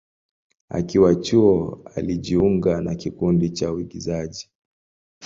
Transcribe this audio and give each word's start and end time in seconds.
Akiwa 0.69 1.15
chuo, 1.15 1.81
alijiunga 1.95 2.81
na 2.81 2.95
kikundi 2.95 3.49
cha 3.49 3.71
uigizaji. 3.73 4.49